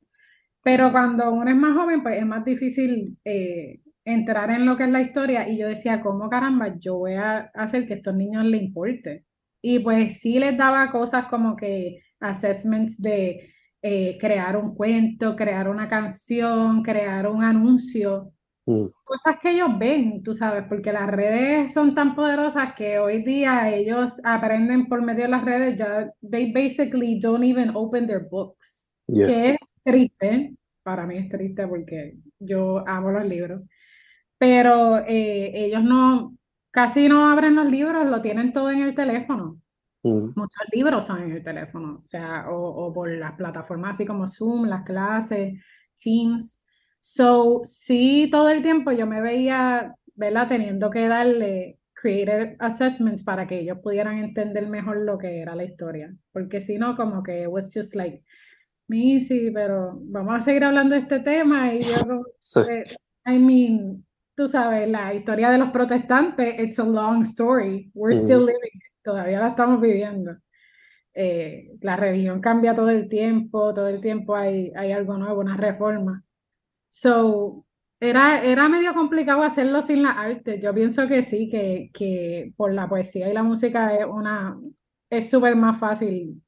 [0.68, 4.84] Pero cuando uno es más joven, pues es más difícil eh, entrar en lo que
[4.84, 5.48] es la historia.
[5.48, 9.24] Y yo decía, ¿cómo caramba yo voy a hacer que estos niños les importe?
[9.62, 15.70] Y pues sí les daba cosas como que assessments de eh, crear un cuento, crear
[15.70, 18.34] una canción, crear un anuncio.
[18.66, 18.88] Mm.
[19.06, 23.74] Cosas que ellos ven, tú sabes, porque las redes son tan poderosas que hoy día
[23.74, 28.92] ellos aprenden por medio de las redes, ya, they basically don't even open their books.
[29.08, 30.48] Que es triste,
[30.84, 33.62] para mí es triste porque yo amo los libros,
[34.38, 36.36] pero eh, ellos no,
[36.72, 39.62] casi no abren los libros, lo tienen todo en el teléfono.
[40.04, 40.34] Mm.
[40.36, 44.66] Muchos libros son en el teléfono, o sea, o, por las plataformas así como Zoom,
[44.66, 45.54] las clases,
[46.02, 46.64] Teams.
[47.00, 50.50] So, sí, todo el tiempo yo me veía, ¿verdad?
[50.50, 55.64] Teniendo que darle creative assessments para que ellos pudieran entender mejor lo que era la
[55.64, 58.22] historia, porque si no, como que it was just like,
[59.22, 62.16] sí, pero vamos a seguir hablando de este tema y yo,
[63.26, 68.46] I mean, tú sabes, la historia de los protestantes, it's a long story, we're still
[68.46, 70.36] living todavía la estamos viviendo.
[71.14, 75.58] Eh, la religión cambia todo el tiempo, todo el tiempo hay, hay algo nuevo, una
[75.58, 76.24] reforma.
[76.90, 77.66] So,
[78.00, 80.60] era, era medio complicado hacerlo sin la arte.
[80.62, 84.60] Yo pienso que sí, que, que por la poesía y la música es una,
[85.10, 86.44] es súper más fácil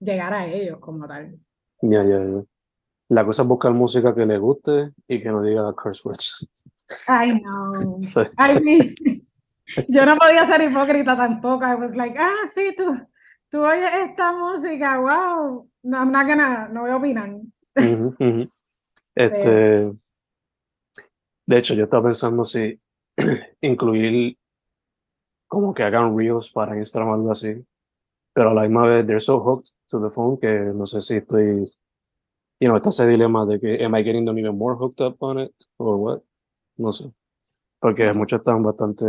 [0.00, 1.38] llegar a ellos como tal.
[1.82, 2.42] Ya, ya, ya.
[3.08, 6.68] La cosa es buscar música que le guste y que no diga curse words.
[7.08, 7.98] Ay, no.
[9.88, 11.64] yo no podía ser hipócrita tampoco.
[11.66, 12.96] I was like, ah, sí, tú,
[13.48, 15.68] tú oyes esta música, wow.
[15.82, 17.30] No, I'm not gonna, no voy a opinar.
[19.14, 19.92] Este,
[21.46, 22.80] de hecho, yo estaba pensando si
[23.60, 24.38] incluir
[25.48, 27.64] como que hagan reels para Instagram o algo así
[28.32, 31.16] pero a la misma vez, they're so hooked to the phone que no sé si
[31.16, 31.64] estoy,
[32.60, 35.16] you know, está ese dilema de que, am I getting them even more hooked up
[35.20, 36.22] on it, or what?
[36.78, 37.12] No sé.
[37.80, 39.04] Porque muchos están bastante,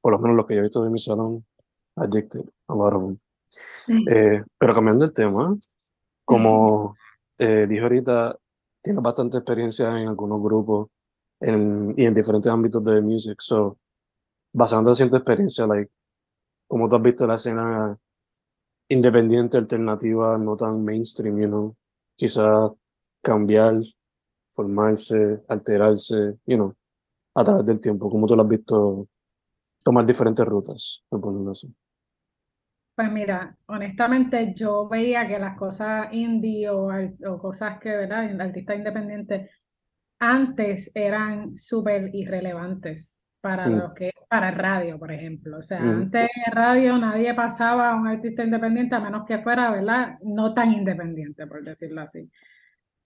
[0.00, 1.44] por lo menos los que yo he visto de mi salón,
[1.96, 3.18] addicted, a lot of them.
[4.08, 5.56] Eh, pero cambiando el tema,
[6.24, 6.96] como
[7.38, 8.36] eh, dije ahorita,
[8.82, 10.88] tienes bastante experiencia en algunos grupos
[11.40, 13.78] en, y en diferentes ámbitos de music, so,
[14.52, 15.90] basando en tu experiencia, like,
[16.66, 17.98] como tú has visto la escena
[18.88, 21.76] independiente, alternativa, no tan mainstream, you know.
[22.16, 22.72] Quizás
[23.22, 23.74] cambiar,
[24.48, 26.74] formarse, alterarse, you know,
[27.34, 29.08] a través del tiempo, como tú lo has visto
[29.82, 31.04] tomar diferentes rutas,
[32.94, 38.40] Pues mira, honestamente yo veía que las cosas indie o, o cosas que, ¿verdad?
[38.40, 39.62] Artistas independientes
[40.18, 43.78] antes eran súper irrelevantes para mm.
[43.78, 45.58] lo que para radio, por ejemplo.
[45.58, 49.70] O sea, antes en radio nadie pasaba a un artista independiente a menos que fuera,
[49.70, 50.18] ¿verdad?
[50.22, 52.28] No tan independiente, por decirlo así.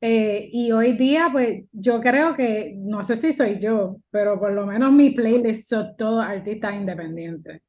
[0.03, 4.53] Eh, y hoy día, pues yo creo que, no sé si soy yo, pero por
[4.53, 7.63] lo menos mi playlist son todos artistas independientes.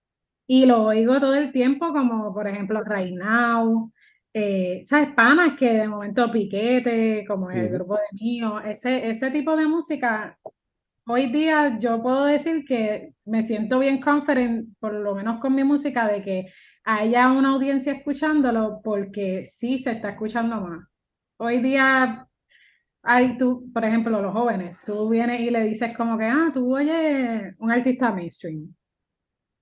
[0.48, 3.92] Y lo oigo todo el tiempo, como por ejemplo Right Now,
[4.34, 5.14] eh, ¿sabes?
[5.14, 10.38] Panas que de momento piquete, como el grupo de mío, ese, ese tipo de música.
[11.08, 15.64] Hoy día yo puedo decir que me siento bien confident, por lo menos con mi
[15.64, 16.46] música, de que
[16.84, 20.88] haya una audiencia escuchándolo, porque sí se está escuchando más.
[21.38, 22.28] Hoy día
[23.04, 26.76] hay tú, por ejemplo, los jóvenes, tú vienes y le dices como que, ah, tú
[26.76, 28.76] oyes un artista mainstream.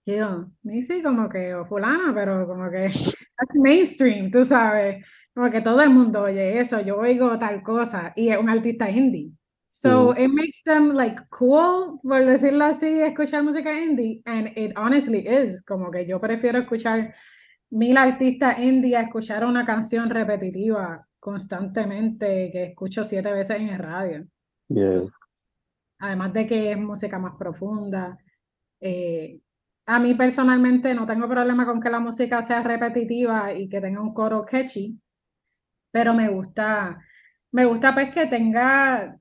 [0.05, 0.47] Y yo,
[0.81, 5.81] sí, como que, o fulana, pero como que es mainstream, tú sabes, como que todo
[5.81, 9.31] el mundo oye eso, yo oigo tal cosa, y es un artista indie.
[9.71, 15.27] So it makes them like cool, por decirlo así, escuchar música indie, and it honestly
[15.27, 17.13] is, como que yo prefiero escuchar
[17.69, 23.77] mil artistas indie a escuchar una canción repetitiva constantemente que escucho siete veces en el
[23.77, 24.25] radio.
[25.99, 28.17] Además de que es música más profunda.
[28.81, 29.39] Eh,
[29.85, 34.01] a mí personalmente no tengo problema con que la música sea repetitiva y que tenga
[34.01, 34.99] un coro catchy,
[35.91, 36.99] pero me gusta,
[37.51, 39.18] me gusta pues que tenga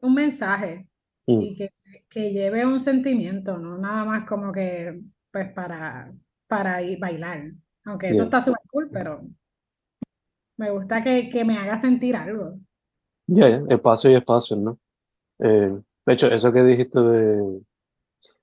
[0.00, 0.88] un mensaje
[1.26, 1.40] mm.
[1.40, 1.70] y que,
[2.08, 5.00] que, lleve un sentimiento, no nada más como que
[5.32, 6.12] pues para,
[6.46, 7.52] para ir bailar.
[7.84, 9.22] Aunque eso está súper cool, pero
[10.58, 12.58] me gusta que, que me haga sentir algo.
[13.26, 14.78] Ya, espacio y espacio, ¿no?
[15.38, 17.62] Eh, de hecho, eso que dijiste de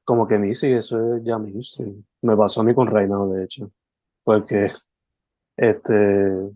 [0.04, 2.04] como que sí, eso es ya mainstream.
[2.22, 3.72] Me pasó a mí con Reinado, de hecho.
[4.24, 4.70] Porque
[5.58, 6.50] este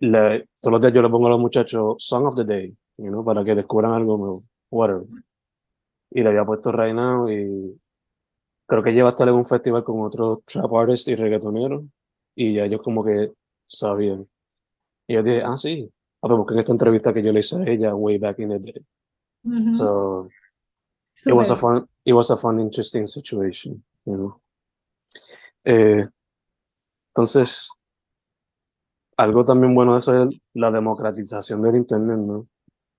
[0.00, 3.08] le, todos los días yo le pongo a los muchachos Song of the Day, you
[3.08, 4.44] know, para que descubran algo nuevo.
[4.70, 5.06] Whatever.
[6.10, 7.80] Y le había puesto Reinado y
[8.66, 11.84] creo que lleva a estar en un festival con otros trap artists y reggaetoneros.
[12.34, 14.28] Y ya ellos como que sabían.
[15.06, 15.90] Y yo dije, ah, sí.
[16.22, 18.48] Ah, pues porque en esta entrevista que yo le hice a ella way back in
[18.48, 18.86] the day.
[19.72, 20.30] So,
[21.26, 24.40] it was a fun, it was a fun, interesting situation, you know.
[25.64, 26.06] Eh,
[27.08, 27.68] entonces,
[29.18, 32.48] algo también bueno de eso es la democratización del Internet, ¿no?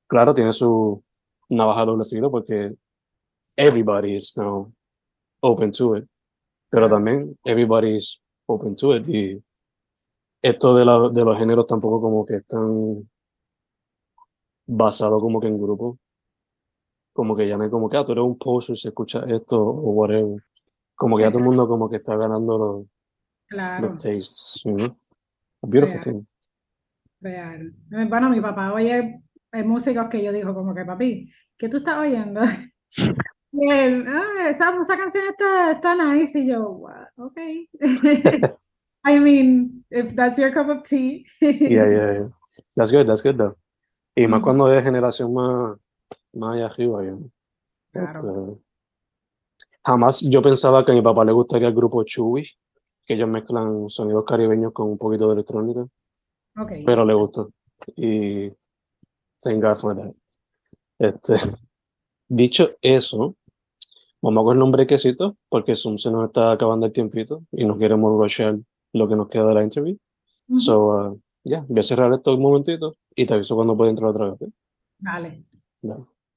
[0.07, 1.03] Claro, tiene su
[1.49, 2.75] navaja doble filo porque
[3.55, 4.71] everybody is now
[5.41, 6.05] open to it,
[6.69, 9.43] pero también everybody is open to it y
[10.41, 13.09] esto de, la, de los géneros tampoco como que están
[14.67, 15.97] basado como que en grupo
[17.15, 19.57] como que ya no hay como que, ah, tú eres un poser si escuchas esto
[19.57, 20.43] o whatever.
[20.95, 22.85] Como que ya todo el mundo como que está ganando los,
[23.79, 24.97] los tastes, you know?
[25.63, 26.25] A beautiful thing.
[27.21, 27.73] Real.
[28.09, 29.21] Bueno, mi papá oye
[29.63, 32.41] músicos que yo digo como que, papi, ¿qué tú estás oyendo?
[33.51, 36.39] y él, ah, esa, esa canción está, está nice.
[36.39, 37.37] Y yo, wow, ok.
[39.07, 41.25] I mean, if that's your cup of tea.
[41.39, 42.27] yeah, yeah, yeah.
[42.75, 43.55] That's good, that's good though.
[44.15, 45.77] Y más cuando es generación más
[46.35, 47.03] más allá arriba.
[47.93, 48.27] Este,
[49.83, 52.43] jamás yo pensaba que a mi papá le gustaría el grupo Chewy,
[53.05, 55.85] que ellos mezclan sonidos caribeños con un poquito de electrónica.
[56.85, 57.51] Pero le gustó.
[57.95, 58.51] Y
[59.41, 60.13] thank God for that.
[60.99, 61.33] Este,
[62.27, 63.35] dicho eso,
[64.21, 67.77] vamos a coger un brequecito porque Zoom se nos está acabando el tiempito y no
[67.77, 68.57] queremos rushar
[68.93, 70.03] lo que nos queda de la entrevista.
[70.57, 74.09] So, uh, ya, voy a cerrar esto un momentito y te aviso cuando pueda entrar
[74.09, 74.49] otra vez.
[74.99, 75.43] Vale.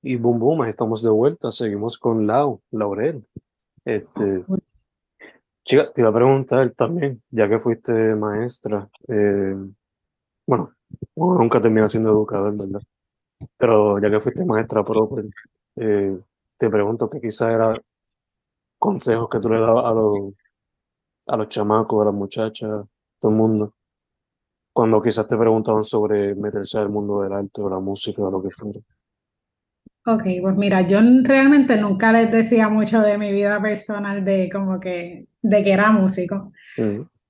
[0.03, 1.51] Y boom, boom, estamos de vuelta.
[1.51, 3.27] Seguimos con Lau, Laurel.
[3.85, 4.45] Este,
[5.65, 9.57] chica, te iba a preguntar también, ya que fuiste maestra, eh,
[10.47, 10.75] bueno,
[11.17, 12.81] nunca terminé siendo educador, ¿verdad?
[13.57, 15.25] Pero ya que fuiste maestra propia,
[15.77, 16.17] eh,
[16.57, 17.75] te pregunto que quizás era
[18.79, 20.35] consejos que tú le dabas a los,
[21.27, 22.85] a los chamacos, a las muchachas,
[23.21, 23.75] todo el mundo,
[24.73, 28.43] cuando quizás te preguntaban sobre meterse al mundo del arte o la música o lo
[28.43, 28.81] que fuera.
[30.07, 34.81] Ok, pues mira, yo realmente nunca les decía mucho de mi vida personal de como
[34.81, 36.53] que, de que era músico.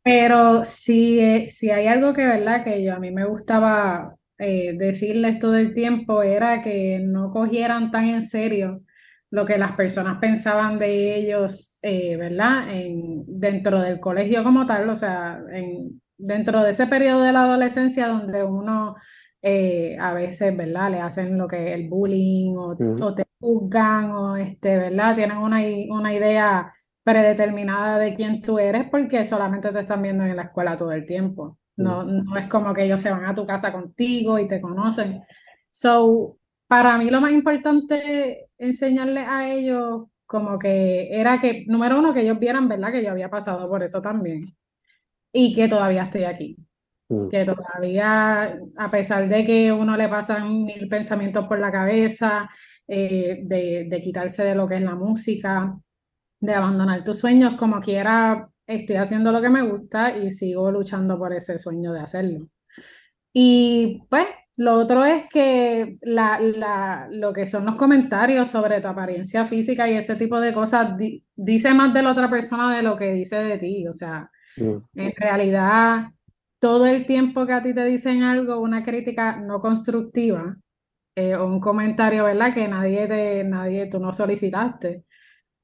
[0.02, 2.64] Pero sí, eh, si hay algo que, ¿verdad?
[2.64, 7.90] Que yo a mí me gustaba eh, decirles todo el tiempo era que no cogieran
[7.90, 8.82] tan en serio
[9.30, 12.68] lo que las personas pensaban de ellos, eh, ¿verdad?
[12.70, 17.42] En, dentro del colegio como tal, o sea, en, dentro de ese periodo de la
[17.42, 18.96] adolescencia donde uno
[19.42, 20.90] eh, a veces, ¿verdad?
[20.90, 22.76] Le hacen lo que el bullying o,
[23.14, 25.14] te juzgan o, este, ¿verdad?
[25.16, 25.58] Tienen una,
[25.90, 26.72] una idea
[27.08, 31.06] predeterminada de quién tú eres porque solamente te están viendo en la escuela todo el
[31.06, 31.56] tiempo.
[31.74, 35.22] No, no es como que ellos se van a tu casa contigo y te conocen.
[35.70, 36.36] So,
[36.66, 42.20] para mí lo más importante enseñarles a ellos como que era que, número uno, que
[42.20, 42.92] ellos vieran, ¿verdad?
[42.92, 44.54] Que yo había pasado por eso también
[45.32, 46.58] y que todavía estoy aquí.
[47.08, 52.50] Mm, que todavía, a pesar de que uno le pasan mil pensamientos por la cabeza,
[52.86, 55.74] eh, de, de quitarse de lo que es la música,
[56.40, 61.18] de abandonar tus sueños, como quiera, estoy haciendo lo que me gusta y sigo luchando
[61.18, 62.48] por ese sueño de hacerlo.
[63.32, 64.26] Y pues
[64.56, 69.88] lo otro es que la, la, lo que son los comentarios sobre tu apariencia física
[69.88, 73.12] y ese tipo de cosas di- dice más de la otra persona de lo que
[73.14, 73.86] dice de ti.
[73.88, 76.08] O sea, mm, en realidad,
[76.60, 80.56] todo el tiempo que a ti te dicen algo, una crítica no constructiva
[81.16, 82.54] eh, o un comentario, ¿verdad?
[82.54, 85.04] Que nadie te, nadie, tú no solicitaste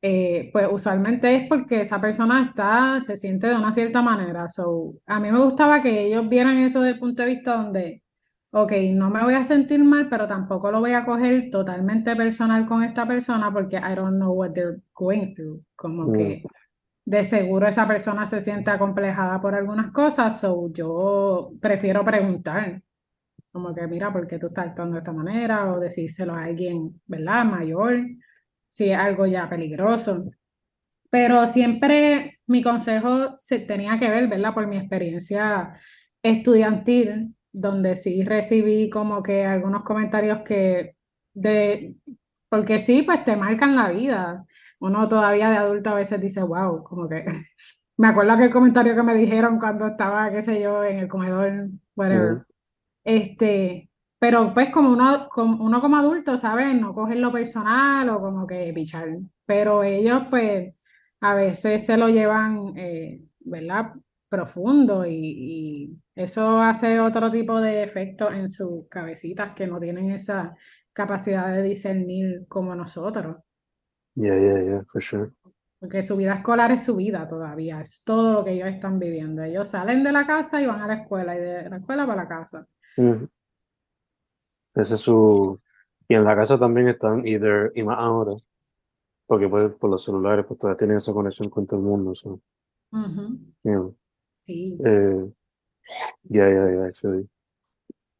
[0.06, 4.50] eh, pues usualmente es porque esa persona está, se siente de una cierta manera.
[4.50, 8.02] So, a mí me gustaba que ellos vieran eso desde el punto de vista donde,
[8.50, 12.66] ok, no me voy a sentir mal, pero tampoco lo voy a coger totalmente personal
[12.66, 15.62] con esta persona porque I don't know what they're going through.
[15.74, 16.42] Como mm, que
[17.06, 22.82] de seguro esa persona se siente acomplejada por algunas cosas, so yo prefiero preguntar.
[23.50, 25.72] Como que, mira, ¿por qué tú estás actuando de esta manera?
[25.72, 27.46] O decírselo a alguien, ¿verdad?
[27.46, 27.94] Mayor,
[28.74, 30.24] si es algo ya peligroso.
[31.10, 34.54] Pero siempre mi consejo se tenía que ver, ¿verdad?
[34.54, 35.74] Por mi experiencia
[36.22, 40.96] estudiantil, donde sí recibí como que algunos comentarios que
[41.34, 41.96] de,
[42.48, 44.44] porque sí, pues te marcan la vida.
[44.80, 47.24] Uno todavía de adulto a veces dice, wow, como que
[47.98, 51.68] me acuerdo aquel comentario que me dijeron cuando estaba, qué sé yo, en el comedor,
[51.96, 52.38] whatever.
[52.38, 52.44] mm,
[53.04, 53.90] Este,
[54.24, 56.74] pero pues como uno, como uno como adulto, ¿sabes?
[56.80, 59.18] No cogerlo personal o como que pichar.
[59.44, 60.74] Pero ellos pues
[61.20, 63.92] a veces se lo llevan, eh, ¿verdad?
[64.30, 70.10] Profundo y, y eso hace otro tipo de efecto en sus cabecitas que no tienen
[70.10, 70.56] esa
[70.94, 73.36] capacidad de discernir como nosotros.
[74.14, 75.32] Yeah, yeah, yeah, for sure.
[75.78, 79.42] Porque su vida escolar es su vida todavía, es todo lo que ellos están viviendo.
[79.42, 82.22] Ellos salen de la casa y van a la escuela y de la escuela para
[82.22, 82.66] la casa.
[82.96, 83.24] Mm.
[84.74, 85.60] Ese es su...
[86.08, 88.34] Y en la casa también están, either, y más ahora,
[89.26, 92.14] porque pues, por los celulares, pues todavía tienen esa conexión con todo el mundo.
[92.14, 92.40] So,
[93.64, 93.96] you know,
[94.46, 94.76] Sí.
[94.84, 95.32] eh,
[96.24, 97.28] yeah, yeah, yeah, I feel you.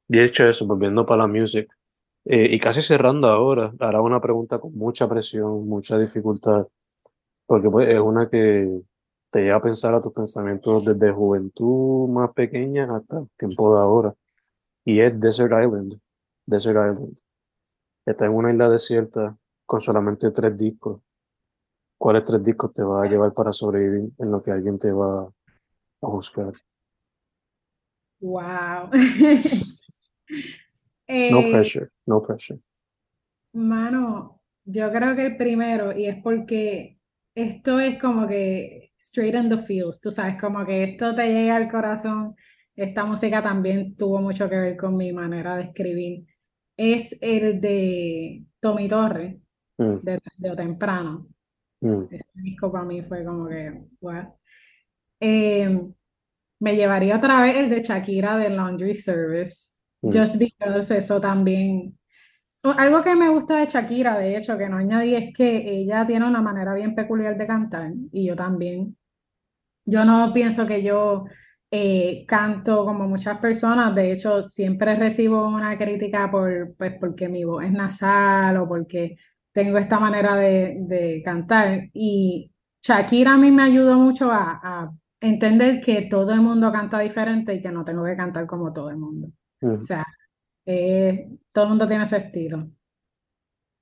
[0.08, 1.70] Y hecho eso, volviendo para la music,
[2.24, 6.66] eh, y casi cerrando ahora, hará una pregunta con mucha presión, mucha dificultad,
[7.46, 8.82] porque pues es una que
[9.30, 13.80] te lleva a pensar a tus pensamientos desde juventud más pequeña hasta el tiempo de
[13.82, 14.14] ahora,
[14.84, 16.00] y es Desert Island,
[16.46, 17.18] Desert Island.
[18.06, 21.02] Está en una isla desierta con solamente tres discos.
[21.98, 25.22] ¿Cuáles tres discos te va a llevar para sobrevivir en lo que alguien te va
[25.22, 25.30] a
[26.08, 26.52] buscar?
[28.20, 28.90] Wow.
[31.28, 32.60] No Eh, pressure, no pressure.
[33.52, 36.98] mano, yo creo que el primero, y es porque
[37.34, 41.56] esto es como que straight in the feels, tú sabes, como que esto te llega
[41.56, 42.34] al corazón.
[42.76, 46.26] Esta música también tuvo mucho que ver con mi manera de escribir.
[46.76, 49.36] Es el de Tommy Torres,
[49.78, 51.28] Mm, de Tarde Temprano.
[51.82, 54.26] mm, Ese disco para mí fue como que, what?
[55.20, 55.80] Eh,
[56.60, 59.72] me llevaría otra vez el de Shakira de Laundry Service,
[60.02, 61.98] mm, just because eso también.
[62.62, 66.26] Algo que me gusta de Shakira, de hecho, que no añadí, es que ella tiene
[66.26, 68.96] una manera bien peculiar de cantar, y yo también.
[69.86, 71.26] Yo no pienso que yo
[71.76, 77.42] eh, canto como muchas personas, de hecho, siempre recibo una crítica por, pues, porque mi
[77.42, 79.16] voz es nasal o porque
[79.52, 81.88] tengo esta manera de, de cantar.
[81.92, 87.00] Y Shakira a mí me ayudó mucho a, a entender que todo el mundo canta
[87.00, 89.28] diferente y que no tengo que cantar como todo el mundo.
[89.60, 90.06] O sea,
[90.66, 92.68] eh, todo el mundo tiene su estilo.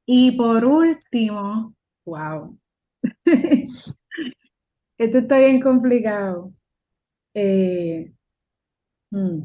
[0.06, 1.74] Y por último,
[2.06, 2.58] wow,
[3.26, 6.52] esto está bien complicado.
[7.34, 8.12] Eh,
[9.10, 9.40] hmm,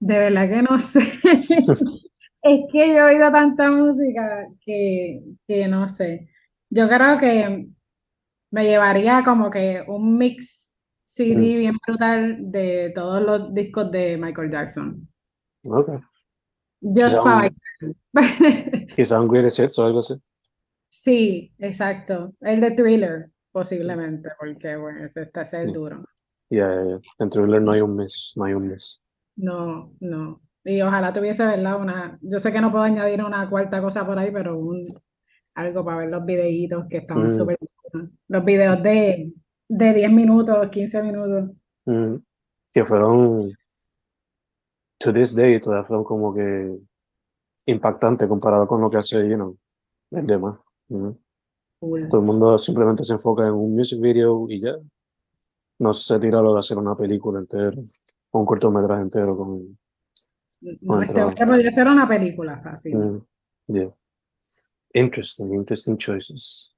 [0.00, 1.00] de verdad que no sé.
[2.42, 6.28] Es que yo he oído tanta música que, que no sé.
[6.70, 7.68] Yo creo que
[8.50, 10.72] me llevaría como que un mix
[11.04, 15.08] CD Mm, bien brutal de todos los discos de Michael Jackson.
[15.64, 16.00] ok.
[16.80, 17.56] Just para un,
[18.12, 18.86] bailar.
[18.96, 20.14] quizá un Greatest Hits o algo así.
[20.88, 22.34] Sí, exacto.
[22.40, 26.04] El de Thriller, posiblemente, porque bueno, ese está es el duro.
[26.50, 27.00] Yeah, yeah.
[27.18, 29.00] En Thriller no hay un miss, no hay un miss.
[29.36, 30.40] No, no.
[30.64, 31.80] Y ojalá tuviese, ¿verdad?
[31.80, 34.94] Una, yo sé que no puedo añadir una cuarta cosa por ahí, pero un,
[35.54, 37.58] algo para ver los videitos que estaban Mm, súper.
[38.28, 39.32] Los videos de,
[39.68, 41.50] de 10 minutos, 15 minutos.
[41.86, 42.16] mm.
[42.74, 43.52] Que fueron,
[44.98, 46.78] to this day, todavía fueron como que
[47.66, 49.58] impactantes comparado con lo que hace, you know,
[50.10, 50.58] el demás.
[51.82, 52.08] Cool.
[52.08, 54.76] Todo el mundo simplemente se enfoca en un music video y ya.
[55.80, 57.72] no se tira lo de hacer una película entera,
[58.30, 59.76] o un cortometraje entero con,
[60.60, 61.36] No, con este trabajo.
[61.40, 62.96] hombre podría ser una película fácil.
[62.96, 63.26] Mm,
[63.66, 63.90] yeah.
[64.94, 66.76] Interesting, interesting choices.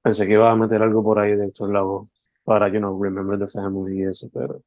[0.00, 2.08] Pensé que iba a meter algo por ahí de estos lados
[2.42, 4.62] para, you know, remember the family y eso, pero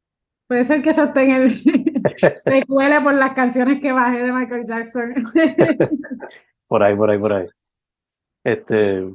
[0.46, 1.50] Puede ser que eso esté en el...
[2.46, 5.16] se cuele por las canciones que bajé de Michael Jackson.
[6.68, 7.48] por ahí, por ahí, por ahí.
[8.44, 9.10] Este,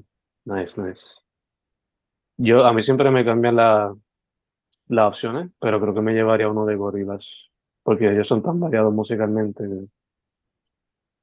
[0.45, 1.11] nice, nice.
[2.36, 3.95] Yo, a mí siempre me cambian la-
[4.88, 7.51] las opciones, pero creo que me llevaría uno de Gorillaz,
[7.82, 9.64] porque ellos son tan variados musicalmente.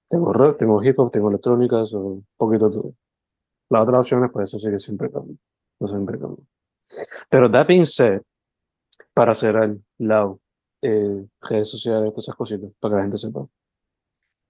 [0.09, 2.93] Tengo rock, tengo hip hop, tengo electrónica, so, un poquito todo.
[3.69, 5.37] Las otras opciones, pues eso sí que siempre cambia.
[5.79, 6.19] Eso siempre.
[7.29, 8.21] Pero that being said,
[9.13, 10.39] para cerrar, Lau,
[10.81, 13.47] eh, redes sociales, esas cositas, para que la gente sepa.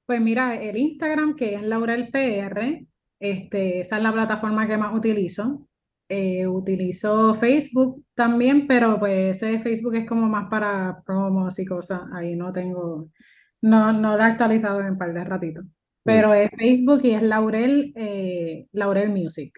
[0.06, 2.86] Pues mira, el Instagram, que es Laurel PR,
[3.22, 5.68] este, esa es la plataforma que más utilizo.
[6.10, 12.02] Eh, utilizo Facebook también, pero pues ese Facebook es como más para promos y cosas.
[12.14, 13.10] Ahí no tengo,
[13.62, 15.66] no, no lo he actualizado en un par de ratitos.
[16.04, 19.58] Pero es Facebook y es Laurel, eh, Laurel Music.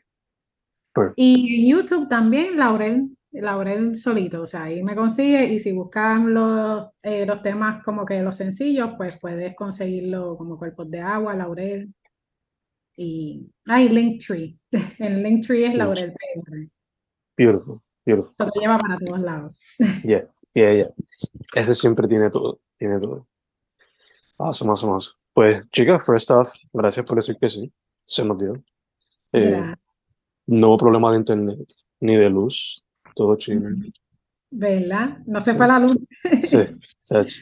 [0.93, 5.71] Per- Y en YouTube también, Laurel, Laurel solito, o sea, ahí me consigue y si
[5.71, 11.01] buscan los, eh, los temas como que los sencillos, pues puedes conseguirlo como Cuerpos de
[11.01, 11.93] Agua, Laurel
[12.95, 13.49] y...
[13.67, 14.57] Ay, Linktree.
[14.99, 16.69] El Linktree es Laurel PR.
[17.37, 18.33] Beautiful, beautiful.
[18.39, 19.59] Eso te lleva para todos lados.
[20.03, 20.89] Yeah, yeah, yeah.
[21.55, 23.27] Ese siempre tiene todo, tiene todo.
[24.37, 25.17] Awesome, awesome, awesome.
[25.33, 27.71] Pues, chicas, first off, gracias por decir que sí.
[28.05, 28.63] Se nos dio.
[29.31, 29.73] Eh,
[30.47, 31.59] no hubo problema de internet,
[32.01, 32.83] ni de luz,
[33.15, 33.61] todo chido.
[34.51, 35.17] ¿Verdad?
[35.25, 35.57] No se Sí.
[35.57, 35.97] fue la luz.
[36.41, 36.57] Sí,
[37.03, 37.41] chacho.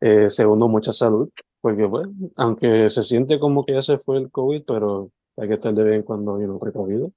[0.00, 1.28] Eh, segundo, mucha salud,
[1.62, 5.54] porque pues, aunque se siente como que ya se fue el COVID, pero hay que
[5.54, 7.12] estar de vez en cuando, know, precavido.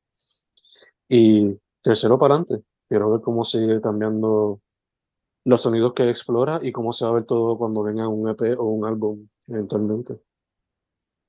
[1.10, 2.66] Y tercero, para adelante.
[2.88, 4.62] Quiero ver cómo sigue cambiando
[5.46, 8.58] los sonidos que explora y cómo se va a ver todo cuando venga un EP
[8.58, 10.20] o un álbum eventualmente.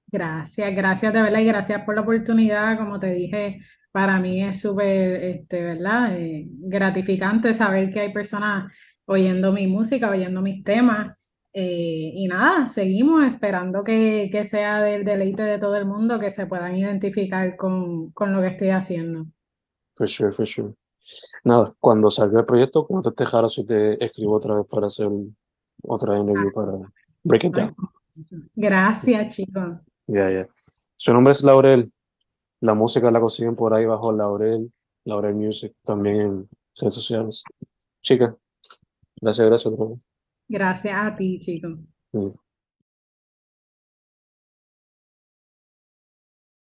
[0.09, 2.79] Gracias, gracias de verdad y gracias por la oportunidad.
[2.79, 3.61] Como te dije,
[3.93, 6.15] para mí es súper, este, ¿verdad?
[6.19, 8.71] Eh, gratificante saber que hay personas
[9.07, 11.16] oyendo mi música, oyendo mis temas.
[11.59, 16.31] Eh, y nada, seguimos esperando que, que sea del deleite de todo el mundo, que
[16.31, 19.25] se puedan identificar con, con lo que estoy haciendo.
[19.95, 20.75] For sure, for sure.
[21.45, 25.09] Nada, cuando salga el proyecto, cuando te dejaras, si te escribo otra vez para hacer
[25.83, 26.73] otra interview para
[27.25, 27.75] break it down.
[28.55, 29.79] Gracias, chicos.
[30.07, 30.47] Ya, ya.
[30.97, 31.91] Su nombre es Laurel.
[32.61, 34.71] La música la consiguen por ahí bajo Laurel,
[35.07, 36.49] Laurel Music, también en
[36.79, 37.43] redes sociales.
[38.03, 38.37] Chica,
[39.23, 39.75] gracias, gracias.
[40.49, 41.79] Gracias a ti, chicos.
[42.13, 42.46] Mm.